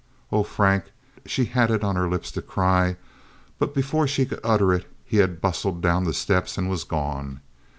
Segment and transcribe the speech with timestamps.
[0.31, 0.85] "Oh, Frank!"
[1.27, 2.97] she had it on her lips to cry,
[3.59, 7.39] but before she could utter it he had bustled down the steps and was gone.